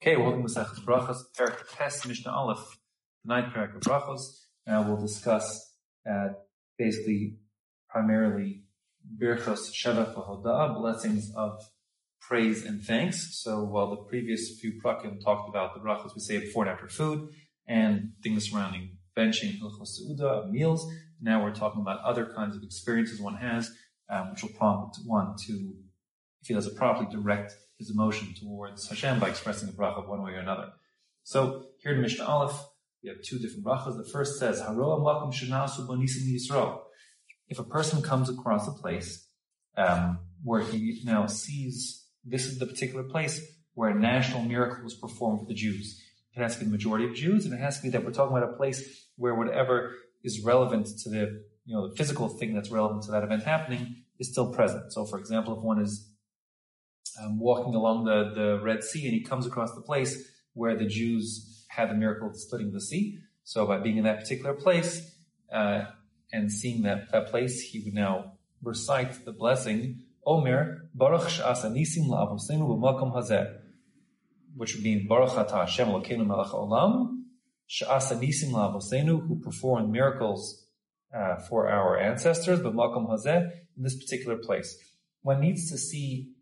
Okay, 0.00 0.16
welcome 0.16 0.46
to 0.46 0.48
Sechus 0.48 0.84
Brachos, 0.84 1.16
Perak 1.36 1.66
Tes 1.76 2.06
Mishnah 2.06 2.30
Aleph, 2.30 2.78
the 3.24 3.34
ninth 3.34 3.52
Perak 3.52 3.74
of 3.74 3.80
Brachos. 3.80 4.20
Now 4.64 4.82
we'll 4.82 5.00
discuss 5.00 5.72
uh, 6.08 6.28
basically 6.78 7.38
primarily 7.90 8.62
Birchos 9.20 9.72
Shevach 9.72 10.14
Hoda'ah, 10.14 10.76
blessings 10.76 11.32
of 11.34 11.60
praise 12.20 12.64
and 12.64 12.80
thanks. 12.80 13.40
So 13.42 13.64
while 13.64 13.90
the 13.90 13.96
previous 13.96 14.60
few 14.60 14.80
prakim 14.80 15.20
talked 15.20 15.48
about 15.48 15.74
the 15.74 15.80
brachos 15.80 16.14
we 16.14 16.20
say 16.20 16.38
before 16.38 16.62
and 16.62 16.72
after 16.72 16.86
food 16.86 17.30
and 17.66 18.12
things 18.22 18.48
surrounding 18.48 18.98
benching 19.16 19.58
Hilchos 19.58 19.98
Seudah, 20.00 20.48
meals, 20.48 20.88
now 21.20 21.42
we're 21.42 21.52
talking 21.52 21.82
about 21.82 22.02
other 22.02 22.32
kinds 22.36 22.54
of 22.54 22.62
experiences 22.62 23.20
one 23.20 23.34
has, 23.34 23.68
um, 24.08 24.30
which 24.30 24.44
will 24.44 24.50
prompt 24.50 24.98
one 25.04 25.34
to, 25.48 25.74
if 26.40 26.48
he 26.48 26.54
does 26.54 26.66
it 26.66 26.76
properly, 26.76 27.08
direct 27.10 27.54
his 27.78 27.90
emotion 27.90 28.34
towards 28.34 28.88
Hashem 28.88 29.20
by 29.20 29.28
expressing 29.28 29.68
a 29.68 29.72
bracha 29.72 30.06
one 30.06 30.22
way 30.22 30.32
or 30.32 30.38
another. 30.38 30.70
So 31.22 31.66
here 31.82 31.92
in 31.92 32.00
Mishnah 32.00 32.24
Aleph, 32.24 32.58
we 33.02 33.10
have 33.10 33.18
two 33.22 33.38
different 33.38 33.64
brachas. 33.64 33.96
The 33.96 34.10
first 34.10 34.38
says, 34.38 34.60
Haroa 34.60 34.98
makom 35.00 35.32
shenasu 35.32 35.86
bonisim 35.86 36.26
Yisrael. 36.26 36.80
If 37.48 37.58
a 37.58 37.64
person 37.64 38.02
comes 38.02 38.28
across 38.28 38.66
a 38.66 38.72
place 38.72 39.26
um, 39.76 40.18
where 40.42 40.60
he 40.60 41.00
now 41.04 41.26
sees 41.26 42.04
this 42.24 42.46
is 42.46 42.58
the 42.58 42.66
particular 42.66 43.04
place 43.04 43.40
where 43.74 43.90
a 43.90 43.94
national 43.94 44.42
miracle 44.42 44.82
was 44.82 44.94
performed 44.94 45.40
for 45.40 45.46
the 45.46 45.54
Jews. 45.54 46.02
It 46.34 46.40
has 46.40 46.54
to 46.54 46.60
be 46.60 46.66
the 46.66 46.72
majority 46.72 47.06
of 47.06 47.14
Jews, 47.14 47.44
and 47.44 47.54
it 47.54 47.60
has 47.60 47.76
to 47.76 47.82
be 47.84 47.90
that 47.90 48.04
we're 48.04 48.12
talking 48.12 48.36
about 48.36 48.50
a 48.50 48.56
place 48.56 49.06
where 49.16 49.34
whatever 49.34 49.94
is 50.22 50.42
relevant 50.44 50.88
to 51.04 51.10
the 51.10 51.44
you 51.64 51.74
know 51.74 51.88
the 51.88 51.94
physical 51.96 52.28
thing 52.28 52.54
that's 52.54 52.70
relevant 52.70 53.04
to 53.04 53.12
that 53.12 53.22
event 53.22 53.44
happening 53.44 54.02
is 54.18 54.30
still 54.30 54.52
present. 54.52 54.92
So, 54.92 55.04
for 55.04 55.18
example, 55.18 55.56
if 55.56 55.62
one 55.62 55.80
is 55.80 56.07
um, 57.22 57.38
walking 57.38 57.74
along 57.74 58.04
the, 58.04 58.32
the 58.34 58.60
Red 58.62 58.82
Sea 58.84 59.06
and 59.06 59.14
he 59.14 59.22
comes 59.22 59.46
across 59.46 59.74
the 59.74 59.80
place 59.80 60.30
where 60.54 60.76
the 60.76 60.86
Jews 60.86 61.64
had 61.68 61.90
the 61.90 61.94
miracle 61.94 62.28
of 62.28 62.36
splitting 62.36 62.72
the 62.72 62.80
sea. 62.80 63.18
So 63.44 63.66
by 63.66 63.78
being 63.78 63.96
in 63.96 64.04
that 64.04 64.20
particular 64.20 64.54
place 64.54 65.10
uh, 65.52 65.84
and 66.32 66.52
seeing 66.52 66.82
that, 66.82 67.10
that 67.12 67.28
place, 67.28 67.60
he 67.60 67.80
would 67.80 67.94
now 67.94 68.32
recite 68.62 69.24
the 69.24 69.32
blessing, 69.32 70.00
Omer, 70.26 70.90
Baruch 70.94 71.28
Sh'asa 71.28 71.70
Nisim 71.70 72.08
La'avosenu 72.08 72.66
B'makom 72.68 73.14
Hazeh, 73.14 73.56
which 74.56 74.74
would 74.74 74.84
mean 74.84 75.06
Baruch 75.06 75.38
Ata 75.38 75.56
Hashem 75.58 75.88
Elokeinu 75.88 76.26
Melech 76.26 76.48
Olam, 76.48 77.22
Sh'asa 77.70 78.18
Nisim 78.18 78.50
La'avosenu, 78.50 79.26
who 79.26 79.40
performed 79.40 79.90
miracles 79.90 80.66
uh, 81.14 81.36
for 81.48 81.68
our 81.68 81.98
ancestors, 81.98 82.60
but 82.60 82.74
B'makom 82.74 83.08
Hazeh, 83.08 83.50
in 83.76 83.82
this 83.82 83.96
particular 83.96 84.36
place. 84.36 84.76
One 85.22 85.40
needs 85.40 85.70
to 85.70 85.78
see 85.78 86.32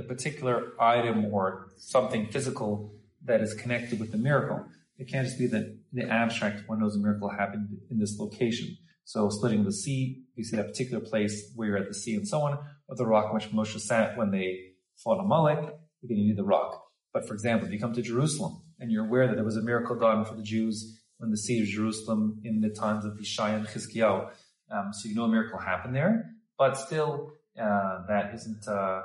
the 0.00 0.14
particular 0.14 0.72
item 0.80 1.26
or 1.26 1.68
something 1.76 2.26
physical 2.28 2.94
that 3.24 3.40
is 3.42 3.52
connected 3.54 4.00
with 4.00 4.12
the 4.12 4.18
miracle. 4.18 4.64
It 4.98 5.08
can't 5.08 5.26
just 5.26 5.38
be 5.38 5.46
that 5.48 5.62
in 5.62 5.80
the 5.92 6.08
abstract 6.08 6.68
one 6.68 6.80
knows 6.80 6.96
a 6.96 6.98
miracle 6.98 7.28
happened 7.28 7.68
in 7.90 7.98
this 7.98 8.18
location. 8.18 8.76
So 9.04 9.28
splitting 9.28 9.64
the 9.64 9.72
sea, 9.72 10.22
you 10.36 10.44
see 10.44 10.56
that 10.56 10.68
particular 10.68 11.04
place 11.04 11.52
where 11.54 11.68
you're 11.68 11.76
at 11.76 11.88
the 11.88 11.94
sea 11.94 12.14
and 12.14 12.26
so 12.26 12.40
on, 12.42 12.58
or 12.88 12.96
the 12.96 13.06
rock 13.06 13.32
which 13.34 13.50
Moshe 13.50 13.78
sat 13.80 14.16
when 14.16 14.30
they 14.30 14.58
fought 15.02 15.20
Amalek, 15.20 15.58
again 16.02 16.18
you 16.18 16.28
need 16.28 16.36
the 16.36 16.44
rock. 16.44 16.82
But 17.12 17.26
for 17.26 17.34
example, 17.34 17.66
if 17.66 17.72
you 17.72 17.80
come 17.80 17.92
to 17.94 18.02
Jerusalem 18.02 18.62
and 18.78 18.90
you're 18.90 19.04
aware 19.04 19.26
that 19.26 19.34
there 19.34 19.44
was 19.44 19.56
a 19.56 19.62
miracle 19.62 19.98
done 19.98 20.24
for 20.24 20.34
the 20.34 20.42
Jews 20.42 20.98
when 21.18 21.30
the 21.30 21.36
siege 21.36 21.68
of 21.68 21.74
Jerusalem 21.74 22.40
in 22.44 22.60
the 22.60 22.70
times 22.70 23.04
of 23.04 23.18
Yeshaya 23.18 23.56
and 23.56 23.66
Chizkiyahu, 23.66 24.30
um, 24.70 24.92
so 24.92 25.08
you 25.08 25.14
know 25.14 25.24
a 25.24 25.28
miracle 25.28 25.58
happened 25.58 25.94
there, 25.94 26.30
but 26.56 26.76
still 26.76 27.32
uh, 27.60 28.06
that 28.08 28.32
isn't 28.34 28.66
uh, 28.68 29.02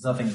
there's 0.00 0.16
nothing 0.16 0.32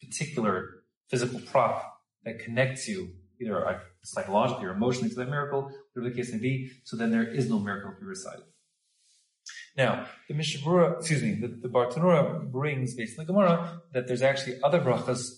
particular 0.00 0.82
physical 1.08 1.40
prop 1.40 2.00
that 2.24 2.38
connects 2.38 2.88
you 2.88 3.10
either 3.40 3.80
psychologically 4.04 4.66
or 4.66 4.72
emotionally 4.72 5.08
to 5.08 5.16
that 5.16 5.28
miracle, 5.28 5.70
whatever 5.92 6.10
the 6.10 6.16
case 6.16 6.32
may 6.32 6.38
be, 6.38 6.70
so 6.84 6.96
then 6.96 7.10
there 7.10 7.26
is 7.26 7.48
no 7.48 7.58
miracle 7.58 7.92
to 7.92 8.00
be 8.00 8.06
recited. 8.06 8.44
Now, 9.76 10.06
the 10.28 10.34
Mishabura, 10.34 10.98
excuse 10.98 11.22
me, 11.22 11.34
the, 11.34 11.48
the 11.48 11.68
Bartanura 11.68 12.50
brings 12.50 12.94
based 12.94 13.18
on 13.18 13.24
the 13.24 13.32
Gemara 13.32 13.80
that 13.92 14.06
there's 14.06 14.22
actually 14.22 14.56
other 14.62 14.80
brachas 14.80 15.28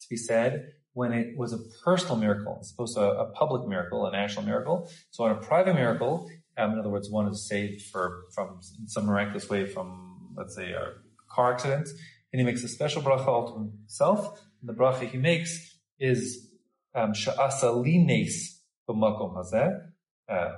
to 0.00 0.08
be 0.10 0.16
said 0.16 0.72
when 0.92 1.12
it 1.12 1.36
was 1.38 1.52
a 1.52 1.58
personal 1.84 2.16
miracle, 2.16 2.58
as 2.60 2.72
opposed 2.72 2.96
to 2.96 3.02
a, 3.02 3.24
a 3.24 3.30
public 3.30 3.66
miracle, 3.68 4.06
a 4.06 4.12
national 4.12 4.44
miracle. 4.44 4.90
So 5.10 5.24
on 5.24 5.30
a 5.30 5.36
private 5.36 5.74
miracle, 5.74 6.28
um, 6.58 6.72
in 6.72 6.78
other 6.78 6.88
words, 6.88 7.10
one 7.10 7.28
is 7.28 7.46
saved 7.48 7.82
for, 7.82 8.24
from, 8.34 8.60
in 8.80 8.88
some 8.88 9.06
miraculous 9.06 9.48
way 9.48 9.66
from, 9.66 10.32
let's 10.36 10.56
say, 10.56 10.72
a 10.72 10.94
car 11.30 11.52
accident, 11.52 11.88
and 12.36 12.40
he 12.42 12.52
makes 12.52 12.62
a 12.64 12.68
special 12.68 13.00
bracha 13.00 13.26
all 13.26 13.50
to 13.50 13.58
himself. 13.60 14.42
And 14.60 14.68
the 14.68 14.74
bracha 14.74 15.08
he 15.08 15.16
makes 15.16 15.78
is 15.98 16.50
um, 16.94 17.14
sha'asa 17.14 17.82
li 17.82 17.96
nes 17.96 18.60
b'makom 18.86 19.34
hazeh, 19.34 19.80
uh, 20.28 20.52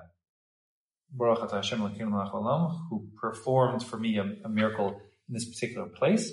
Baruch 1.13 1.49
Hashem 1.53 1.79
who 1.79 3.09
performed 3.17 3.85
for 3.85 3.97
me 3.97 4.19
a, 4.19 4.25
a, 4.45 4.49
miracle 4.49 5.01
in 5.29 5.35
this 5.35 5.49
particular 5.49 5.87
place. 5.87 6.33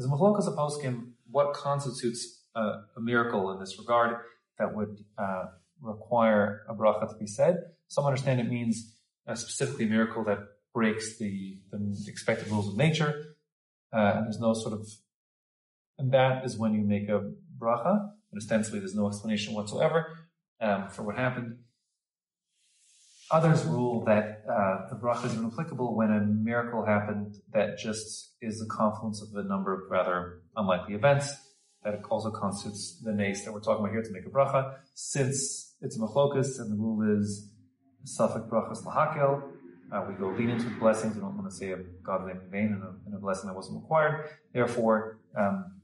A 0.00 0.02
machlokas 0.04 0.48
poskim 0.56 1.10
what 1.30 1.52
constitutes 1.52 2.44
a, 2.54 2.60
a, 2.96 3.00
miracle 3.00 3.52
in 3.52 3.60
this 3.60 3.78
regard 3.78 4.16
that 4.58 4.74
would 4.74 5.04
uh, 5.18 5.44
require 5.82 6.62
a 6.70 6.74
bracha 6.74 7.06
to 7.06 7.18
be 7.18 7.26
said. 7.26 7.56
Some 7.88 8.06
understand 8.06 8.40
it 8.40 8.48
means 8.48 8.94
specifically 9.34 9.84
a 9.84 9.90
miracle 9.90 10.24
that 10.24 10.38
breaks 10.72 11.18
the, 11.18 11.58
the 11.70 12.04
expected 12.08 12.48
rules 12.48 12.68
of 12.68 12.78
nature. 12.78 13.35
Uh, 13.92 14.12
and 14.16 14.26
there's 14.26 14.40
no 14.40 14.52
sort 14.52 14.74
of, 14.74 14.86
and 15.98 16.12
that 16.12 16.44
is 16.44 16.58
when 16.58 16.74
you 16.74 16.82
make 16.82 17.08
a 17.08 17.32
bracha, 17.58 18.10
but 18.30 18.36
ostensibly 18.36 18.78
there's 18.80 18.94
no 18.94 19.06
explanation 19.08 19.54
whatsoever 19.54 20.06
um, 20.60 20.88
for 20.88 21.02
what 21.02 21.16
happened. 21.16 21.56
Others 23.30 23.64
rule 23.64 24.04
that 24.04 24.44
uh, 24.48 24.88
the 24.88 24.96
bracha 25.02 25.26
is 25.26 25.34
even 25.34 25.46
applicable 25.46 25.96
when 25.96 26.12
a 26.12 26.20
miracle 26.20 26.84
happened 26.84 27.34
that 27.52 27.76
just 27.76 28.34
is 28.40 28.60
the 28.60 28.66
confluence 28.66 29.20
of 29.20 29.28
a 29.34 29.48
number 29.48 29.74
of 29.74 29.90
rather 29.90 30.42
unlikely 30.56 30.94
events 30.94 31.34
that 31.82 32.00
also 32.08 32.30
constitutes 32.30 33.00
the 33.02 33.12
nace 33.12 33.44
that 33.44 33.52
we're 33.52 33.60
talking 33.60 33.84
about 33.84 33.92
here 33.92 34.02
to 34.02 34.12
make 34.12 34.26
a 34.26 34.28
bracha. 34.28 34.74
Since 34.94 35.74
it's 35.80 35.96
a 35.96 36.00
machlokus 36.00 36.60
and 36.60 36.70
the 36.70 36.76
rule 36.76 37.18
is 37.18 37.50
safek 38.04 38.48
brachas 38.48 38.84
lahakel, 38.84 39.42
uh, 39.92 40.04
we 40.08 40.14
go 40.14 40.28
lean 40.28 40.50
into 40.50 40.68
blessings. 40.78 41.14
We 41.14 41.20
don't 41.20 41.36
want 41.36 41.50
to 41.50 41.56
say 41.56 41.70
a 41.72 41.78
God's 42.02 42.26
name 42.26 42.40
in 42.44 42.50
vain 42.50 42.72
and 42.72 42.82
a, 42.82 42.94
and 43.06 43.14
a 43.14 43.18
blessing 43.18 43.48
that 43.48 43.54
wasn't 43.54 43.80
required. 43.82 44.30
Therefore, 44.52 45.18
um, 45.36 45.76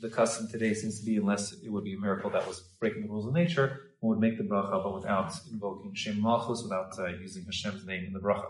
the 0.00 0.08
custom 0.08 0.48
today 0.48 0.72
seems 0.72 1.00
to 1.00 1.06
be, 1.06 1.16
unless 1.16 1.52
it 1.52 1.70
would 1.70 1.84
be 1.84 1.94
a 1.94 1.98
miracle 1.98 2.30
that 2.30 2.46
was 2.46 2.60
breaking 2.78 3.02
the 3.02 3.08
rules 3.08 3.26
of 3.26 3.34
nature, 3.34 3.90
one 4.00 4.18
would 4.18 4.20
make 4.20 4.38
the 4.38 4.44
bracha, 4.44 4.82
but 4.82 4.94
without 4.94 5.32
invoking 5.50 5.94
Shem 5.94 6.22
Malchus, 6.22 6.62
without 6.62 6.98
uh, 6.98 7.08
using 7.08 7.44
Hashem's 7.44 7.84
name 7.86 8.04
in 8.06 8.12
the 8.12 8.20
bracha. 8.20 8.46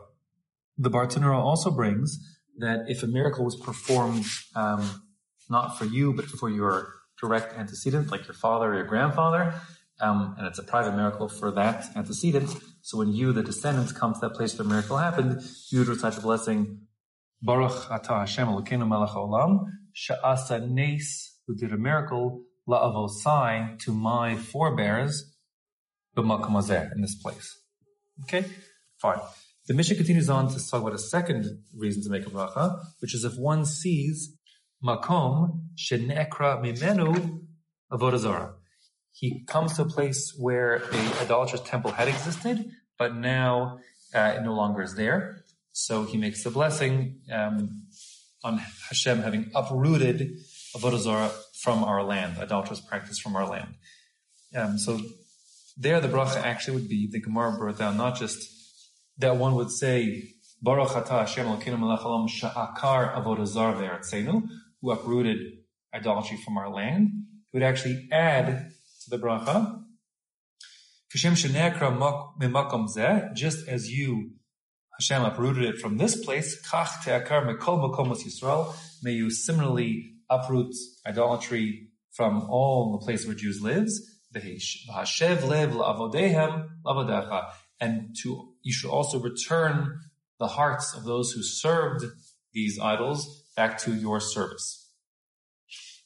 The 0.78 0.91
Bartanura 0.91 1.37
also 1.37 1.71
brings 1.71 2.38
that 2.59 2.88
if 2.88 3.03
a 3.03 3.06
miracle 3.06 3.44
was 3.44 3.56
performed 3.56 4.27
um, 4.55 5.03
not 5.49 5.77
for 5.78 5.87
you, 5.87 6.12
but 6.12 6.27
for 6.27 6.49
your 6.49 6.94
direct 7.21 7.59
antecedent, 7.59 8.11
like 8.11 8.27
your 8.27 8.34
father 8.34 8.72
or 8.72 8.77
your 8.77 8.84
grandfather, 8.84 9.55
um, 10.00 10.34
and 10.38 10.47
it's 10.47 10.59
a 10.59 10.62
private 10.62 10.94
miracle 10.94 11.28
for 11.28 11.50
that 11.50 11.84
antecedent. 11.97 12.50
So 12.82 12.98
when 12.98 13.12
you, 13.12 13.32
the 13.32 13.42
descendants, 13.42 13.92
come 13.92 14.14
to 14.14 14.20
that 14.20 14.34
place 14.34 14.56
where 14.56 14.64
the 14.64 14.70
miracle 14.70 14.96
happened, 14.96 15.42
you 15.70 15.80
would 15.80 15.88
recite 15.88 16.14
the 16.14 16.20
blessing, 16.20 16.80
Baruch 17.42 17.91
Ata 17.91 18.14
Hashem 18.14 18.48
Elokeinu 18.48 18.88
Melech 18.88 19.10
Olam, 19.10 19.66
Sha'asa 19.94 20.68
Nes, 20.68 21.38
who 21.46 21.54
did 21.54 21.72
a 21.72 21.76
miracle, 21.76 22.42
La'avosai, 22.69 23.78
to 23.80 23.92
my 23.92 24.36
forebears, 24.36 25.34
B'makom 26.16 26.94
in 26.94 27.00
this 27.00 27.14
place. 27.14 27.60
Okay? 28.24 28.44
Fine. 29.00 29.20
The 29.66 29.74
Mishnah 29.74 29.96
continues 29.96 30.28
on 30.28 30.48
to 30.48 30.69
talk 30.69 30.82
about 30.82 30.94
a 30.94 30.98
second 30.98 31.46
reason 31.76 32.02
to 32.02 32.10
make 32.10 32.26
a 32.26 32.30
bracha, 32.30 32.82
which 33.00 33.14
is 33.14 33.24
if 33.24 33.36
one 33.36 33.64
sees 33.64 34.36
makom 34.84 35.60
shenekra 35.76 36.60
mimenu 36.60 37.40
avodah 37.92 38.54
he 39.12 39.44
comes 39.44 39.76
to 39.76 39.82
a 39.82 39.87
place 39.87 40.34
where 40.38 40.76
a 40.76 41.23
idolatrous 41.23 41.62
temple 41.62 41.93
had 41.93 42.08
existed, 42.08 42.70
but 42.99 43.14
now 43.14 43.79
uh, 44.14 44.34
it 44.37 44.43
no 44.43 44.55
longer 44.55 44.82
is 44.82 44.94
there. 44.94 45.44
So 45.73 46.05
he 46.05 46.17
makes 46.19 46.43
the 46.44 46.50
blessing 46.50 47.20
um, 47.32 47.82
on 48.43 48.58
Hashem 48.88 49.23
having 49.23 49.50
uprooted 49.55 50.37
Avodah 50.76 50.99
Zarah 50.99 51.31
from 51.62 51.84
our 51.84 52.02
land, 52.02 52.38
idolatrous 52.38 52.81
practice 52.81 53.19
from 53.19 53.37
our 53.37 53.46
land. 53.46 53.75
Um, 54.55 54.79
so 54.79 55.00
there 55.76 56.00
the 56.00 56.08
bracha 56.08 56.37
actually 56.37 56.75
would 56.75 56.88
be, 56.88 57.08
the 57.11 57.20
Gemara 57.20 57.56
brought 57.56 57.79
down 57.79 57.96
not 57.96 58.17
just 58.17 58.38
that 59.19 59.37
one 59.37 59.55
would 59.55 59.70
say, 59.70 60.34
Baruch 60.62 60.90
atah 60.90 61.20
Hashem 61.20 61.46
Elokeinu 61.46 61.79
melech 61.79 62.00
sha'akar 62.00 63.14
avodah 63.14 63.46
zarah 63.46 64.43
who 64.81 64.90
uprooted 64.90 65.38
idolatry 65.94 66.38
from 66.44 66.58
our 66.58 66.69
land. 66.69 67.08
It 67.52 67.56
would 67.56 67.62
actually 67.62 68.08
add 68.12 68.73
the 69.08 69.19
bracha. 69.19 69.82
Just 73.35 73.69
as 73.69 73.91
you, 73.91 74.31
Hashem, 74.99 75.25
uprooted 75.25 75.64
it 75.64 75.79
from 75.79 75.97
this 75.97 76.25
place, 76.25 76.61
kach 76.62 77.02
te'akar 77.05 77.47
mekol 77.47 77.81
makomos 77.81 78.25
Yisrael, 78.25 78.75
may 79.02 79.12
you 79.12 79.31
similarly 79.31 80.14
uproot 80.29 80.75
idolatry 81.06 81.88
from 82.12 82.43
all 82.49 82.93
the 82.93 83.05
place 83.05 83.26
where 83.26 83.35
Jews 83.35 83.61
lives, 83.61 84.20
v'hashev 84.35 85.43
lev 85.49 85.73
la'avodehem 85.73 86.69
la'avodecha, 86.85 87.50
and 87.81 88.14
to 88.23 88.55
you 88.62 88.73
should 88.73 88.91
also 88.91 89.19
return 89.19 89.99
the 90.38 90.49
hearts 90.49 90.94
of 90.94 91.05
those 91.05 91.32
who 91.32 91.43
served 91.43 92.05
these 92.53 92.79
idols 92.79 93.44
back 93.56 93.79
to 93.79 93.94
your 93.94 94.20
service. 94.20 94.91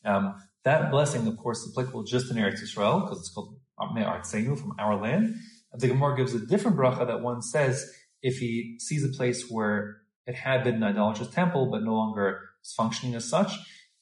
Um, 0.05 0.35
that 0.65 0.91
blessing, 0.91 1.27
of 1.27 1.37
course, 1.37 1.61
is 1.61 1.73
applicable 1.73 2.05
just 2.05 2.31
in 2.31 2.37
Eretz 2.37 2.63
Israel 2.63 3.01
because 3.01 3.19
it's 3.21 3.31
called 3.31 3.59
Me'artzenu 3.95 4.59
from 4.59 4.73
our 4.79 4.97
land. 5.01 5.35
And 5.73 5.81
the 5.81 5.89
Gemara 5.89 6.17
gives 6.17 6.35
a 6.35 6.45
different 6.47 6.77
bracha 6.77 7.07
that 7.07 7.21
one 7.21 7.43
says 7.43 7.91
if 8.23 8.39
he 8.39 8.77
sees 8.79 9.05
a 9.05 9.09
place 9.09 9.51
where 9.51 9.99
it 10.27 10.35
had 10.35 10.65
been 10.65 10.77
an 10.77 10.83
idolatrous 10.83 11.29
temple 11.29 11.71
but 11.71 11.83
no 11.83 11.95
longer 11.95 12.41
is 12.65 12.73
functioning 12.73 13.15
as 13.15 13.29
such 13.29 13.53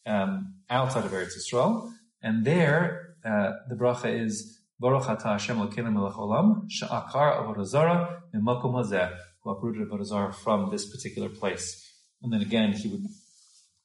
um, 0.06 0.54
outside 0.70 1.04
of 1.04 1.10
Eretz 1.10 1.36
Israel, 1.36 1.92
and 2.22 2.44
there 2.44 3.16
uh, 3.24 3.52
the 3.68 3.74
bracha 3.74 4.12
is 4.24 4.60
Baruch 4.78 5.08
Ata 5.08 5.28
Hashem 5.28 5.56
Elokeinu 5.56 5.92
Melech 5.92 6.14
Olam 6.14 6.68
Sha'akar 6.68 7.40
Avodah 7.40 8.20
Mimakom 8.34 8.74
Hazeh 8.74 9.16
who 9.42 9.50
uprooted 9.50 9.88
Avodah 9.88 10.34
from 10.34 10.70
this 10.70 10.88
particular 10.88 11.28
place. 11.28 11.88
And 12.22 12.32
then 12.32 12.40
again, 12.40 12.72
he 12.72 12.88
would 12.88 13.06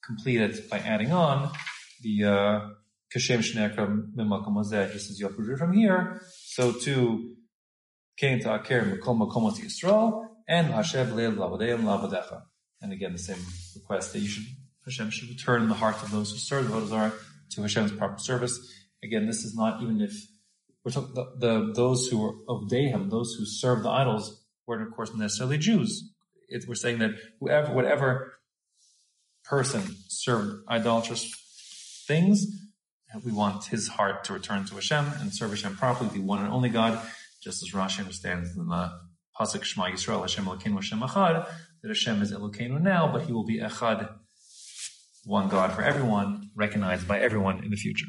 complete 0.05 0.41
it 0.41 0.69
by 0.69 0.79
adding 0.79 1.11
on 1.11 1.51
the 2.01 2.23
uh, 2.23 2.69
Kashem 3.15 3.39
Shnekra 3.39 4.15
Mimakom 4.15 4.55
Hazeh, 4.55 4.91
just 4.91 5.09
as 5.09 5.19
you 5.19 5.27
uprooted 5.27 5.57
from 5.57 5.73
here, 5.73 6.21
so 6.43 6.71
to 6.71 7.35
Aker 8.21 8.99
Makom 8.99 9.19
Makomot 9.19 9.59
Yisrael 9.59 10.27
and 10.47 10.67
Hashem 10.67 11.11
Leil 11.11 11.35
Lavadeim 11.35 11.83
Lavadecha. 11.83 12.41
And 12.81 12.91
again, 12.91 13.13
the 13.13 13.19
same 13.19 13.39
request 13.75 14.13
that 14.13 14.19
you 14.19 14.27
should 14.27 14.45
Hashem 14.85 15.09
should 15.09 15.29
return 15.29 15.67
the 15.67 15.75
hearts 15.75 16.01
of 16.03 16.11
those 16.11 16.31
who 16.31 16.37
serve 16.37 16.69
the 16.69 16.73
Avodah 16.73 16.87
Zarah 16.87 17.13
to 17.51 17.61
Hashem's 17.61 17.91
proper 17.91 18.17
service. 18.19 18.57
Again, 19.03 19.27
this 19.27 19.43
is 19.43 19.53
not 19.55 19.81
even 19.81 20.01
if 20.01 20.13
we're 20.83 20.91
talking 20.91 21.13
the, 21.13 21.25
the 21.39 21.73
those 21.73 22.07
who 22.07 22.23
are 22.25 22.33
of 22.47 22.69
Dehem, 22.69 23.09
those 23.09 23.35
who 23.37 23.45
serve 23.45 23.83
the 23.83 23.89
idols, 23.89 24.45
weren't 24.65 24.87
of 24.87 24.95
course 24.95 25.13
necessarily 25.13 25.57
Jews. 25.57 26.11
It, 26.49 26.65
we're 26.67 26.75
saying 26.75 26.99
that 26.99 27.11
whoever, 27.39 27.73
whatever 27.73 28.33
person 29.43 29.81
served 30.07 30.63
idolatrous 30.69 31.46
things, 32.07 32.47
we 33.23 33.31
want 33.31 33.65
his 33.65 33.87
heart 33.87 34.23
to 34.25 34.33
return 34.33 34.65
to 34.65 34.75
Hashem 34.75 35.05
and 35.19 35.33
serve 35.33 35.51
Hashem 35.51 35.75
properly, 35.75 36.09
the 36.09 36.19
one 36.19 36.39
and 36.43 36.53
only 36.53 36.69
God, 36.69 37.01
just 37.41 37.63
as 37.63 37.71
Rashi 37.71 37.99
understands 37.99 38.55
in 38.55 38.67
the 38.67 38.91
Pasuk 39.39 39.63
Shema 39.63 39.87
Yisrael, 39.87 40.21
Hashem 40.21 40.45
Elokeinu 40.45 40.75
Hashem 40.75 40.99
Echad, 40.99 41.47
that 41.81 41.87
Hashem 41.87 42.21
is 42.21 42.31
Elokeinu 42.31 42.81
now, 42.81 43.11
but 43.11 43.23
he 43.23 43.31
will 43.31 43.45
be 43.45 43.59
Echad, 43.59 44.09
one 45.23 45.47
God 45.49 45.73
for 45.73 45.83
everyone, 45.83 46.51
recognized 46.55 47.07
by 47.07 47.19
everyone 47.19 47.63
in 47.63 47.69
the 47.69 47.75
future. 47.75 48.07